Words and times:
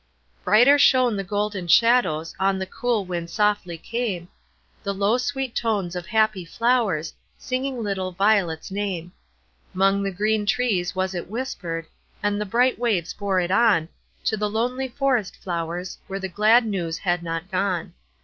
Brighter 0.43 0.79
shone 0.79 1.15
the 1.15 1.23
golden 1.23 1.67
shadows; 1.67 2.33
On 2.39 2.57
the 2.57 2.65
cool 2.65 3.05
wind 3.05 3.29
softly 3.29 3.77
came 3.77 4.29
The 4.81 4.95
low, 4.95 5.19
sweet 5.19 5.53
tones 5.55 5.95
of 5.95 6.07
happy 6.07 6.43
flowers, 6.43 7.13
Singing 7.37 7.83
little 7.83 8.11
Violet's 8.11 8.71
name. 8.71 9.11
'Mong 9.75 10.01
the 10.01 10.09
green 10.09 10.47
trees 10.47 10.95
was 10.95 11.13
it 11.13 11.29
whispered, 11.29 11.85
And 12.23 12.41
the 12.41 12.47
bright 12.47 12.79
waves 12.79 13.13
bore 13.13 13.39
it 13.41 13.51
on 13.51 13.89
To 14.25 14.35
the 14.35 14.49
lonely 14.49 14.87
forest 14.87 15.35
flowers, 15.37 15.99
Where 16.07 16.19
the 16.19 16.27
glad 16.29 16.65
news 16.65 16.97
had 16.97 17.21
not 17.21 17.51
gone. 17.51 17.93